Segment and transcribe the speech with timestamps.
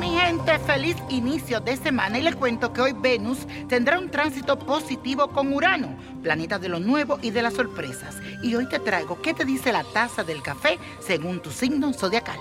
[0.00, 3.38] deseándote feliz inicio de semana y le cuento que hoy Venus
[3.68, 8.16] tendrá un tránsito positivo con Urano, planeta de lo nuevo y de las sorpresas.
[8.42, 12.38] Y hoy te traigo qué te dice la taza del café según tu signo zodiacal.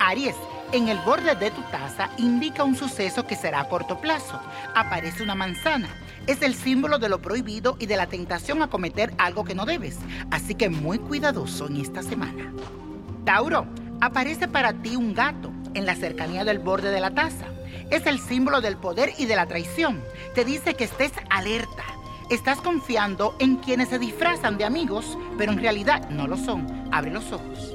[0.00, 0.36] Aries,
[0.72, 4.38] en el borde de tu taza indica un suceso que será a corto plazo.
[4.74, 5.88] Aparece una manzana.
[6.26, 9.64] Es el símbolo de lo prohibido y de la tentación a cometer algo que no
[9.64, 9.98] debes.
[10.30, 12.52] Así que muy cuidadoso en esta semana.
[13.24, 13.66] Tauro,
[14.00, 17.46] aparece para ti un gato en la cercanía del borde de la taza.
[17.90, 20.02] Es el símbolo del poder y de la traición.
[20.34, 21.84] Te dice que estés alerta.
[22.30, 26.88] Estás confiando en quienes se disfrazan de amigos, pero en realidad no lo son.
[26.92, 27.74] Abre los ojos.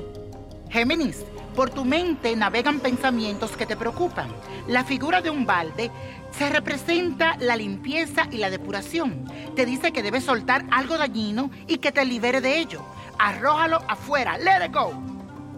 [0.70, 1.26] Géminis,
[1.56, 4.28] por tu mente navegan pensamientos que te preocupan.
[4.68, 5.92] La figura de un balde
[6.32, 9.26] se representa la limpieza y la depuración.
[9.56, 12.84] Te dice que debes soltar algo dañino y que te libere de ello.
[13.20, 14.38] Arrójalo afuera.
[14.38, 14.94] Let it go.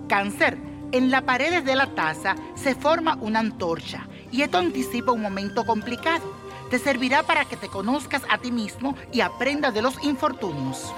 [0.08, 0.58] Cáncer.
[0.91, 5.66] En las paredes de la taza se forma una antorcha y esto anticipa un momento
[5.66, 6.33] complicado.
[6.69, 10.94] Te servirá para que te conozcas a ti mismo y aprendas de los infortunios.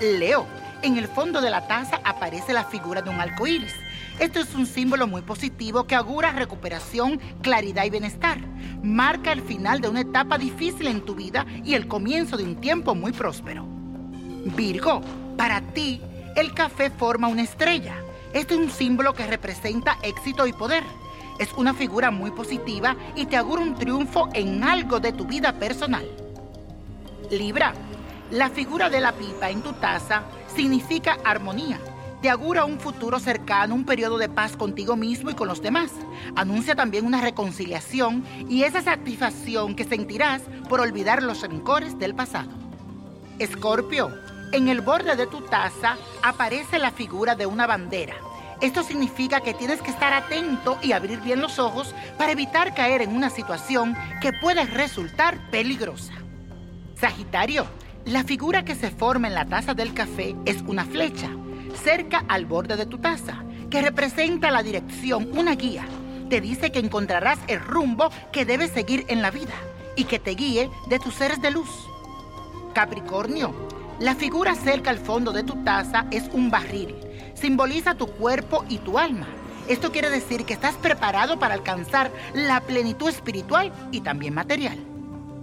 [0.00, 0.46] Leo.
[0.80, 3.74] En el fondo de la taza aparece la figura de un arco iris.
[4.20, 8.38] Esto es un símbolo muy positivo que augura recuperación, claridad y bienestar.
[8.82, 12.60] Marca el final de una etapa difícil en tu vida y el comienzo de un
[12.60, 13.66] tiempo muy próspero.
[14.56, 15.00] Virgo,
[15.36, 16.00] para ti,
[16.36, 17.96] el café forma una estrella.
[18.32, 20.84] Esto es un símbolo que representa éxito y poder.
[21.38, 25.52] Es una figura muy positiva y te augura un triunfo en algo de tu vida
[25.52, 26.06] personal.
[27.30, 27.74] Libra,
[28.30, 31.78] la figura de la pipa en tu taza significa armonía.
[32.20, 35.92] Te augura un futuro cercano, un periodo de paz contigo mismo y con los demás.
[36.34, 42.50] Anuncia también una reconciliación y esa satisfacción que sentirás por olvidar los rencores del pasado.
[43.38, 44.10] Escorpio,
[44.52, 48.14] en el borde de tu taza aparece la figura de una bandera.
[48.60, 53.02] Esto significa que tienes que estar atento y abrir bien los ojos para evitar caer
[53.02, 56.12] en una situación que puede resultar peligrosa.
[56.96, 57.66] Sagitario,
[58.04, 61.30] la figura que se forma en la taza del café es una flecha,
[61.84, 65.86] cerca al borde de tu taza, que representa la dirección, una guía.
[66.28, 69.54] Te dice que encontrarás el rumbo que debes seguir en la vida
[69.94, 71.70] y que te guíe de tus seres de luz.
[72.74, 73.67] Capricornio,
[74.00, 76.94] la figura cerca al fondo de tu taza es un barril.
[77.34, 79.26] Simboliza tu cuerpo y tu alma.
[79.66, 84.78] Esto quiere decir que estás preparado para alcanzar la plenitud espiritual y también material.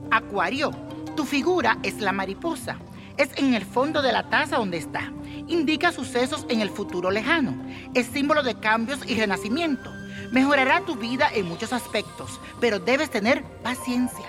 [0.09, 0.71] Acuario,
[1.17, 2.77] tu figura es la mariposa.
[3.17, 5.11] Es en el fondo de la taza donde está.
[5.47, 7.53] Indica sucesos en el futuro lejano.
[7.93, 9.91] Es símbolo de cambios y renacimiento.
[10.31, 14.25] Mejorará tu vida en muchos aspectos, pero debes tener paciencia.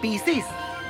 [0.00, 0.44] Piscis,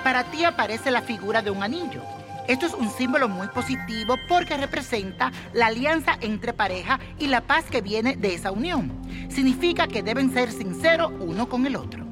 [0.05, 2.03] para ti aparece la figura de un anillo.
[2.49, 7.67] Esto es un símbolo muy positivo porque representa la alianza entre pareja y la paz
[7.67, 8.93] que viene de esa unión.
[9.29, 12.05] Significa que deben ser sinceros uno con el otro.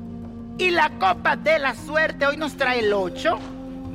[0.57, 3.39] Y la copa de la suerte hoy nos trae el 8,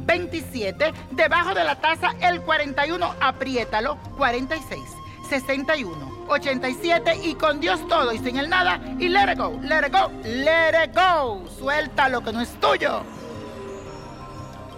[0.06, 4.82] 27, debajo de la taza el 41, apriétalo, 46,
[5.30, 9.88] 61, 87 y con Dios todo y sin el nada y let it go, let
[9.88, 11.48] it go, let it go.
[11.58, 13.04] Suelta lo que no es tuyo.